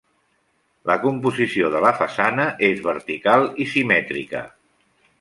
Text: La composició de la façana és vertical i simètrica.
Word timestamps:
La 0.91 0.95
composició 1.03 1.69
de 1.77 1.83
la 1.87 1.93
façana 2.01 2.49
és 2.71 2.83
vertical 2.91 3.49
i 3.67 3.71
simètrica. 3.75 4.47